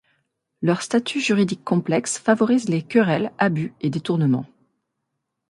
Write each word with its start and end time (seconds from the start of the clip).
Leur 0.63 0.81
statut 0.81 1.21
juridique 1.21 1.63
complexe 1.63 2.17
favorise 2.17 2.69
les 2.69 2.81
querelles, 2.81 3.31
abus 3.37 3.75
et 3.81 3.91
détournements. 3.91 4.47